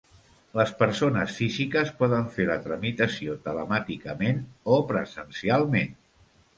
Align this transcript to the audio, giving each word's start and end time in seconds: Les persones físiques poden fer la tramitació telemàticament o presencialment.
Les 0.59 0.71
persones 0.79 1.35
físiques 1.41 1.91
poden 2.01 2.25
fer 2.39 2.47
la 2.53 2.57
tramitació 2.65 3.37
telemàticament 3.47 4.45
o 4.79 4.83
presencialment. 4.95 5.99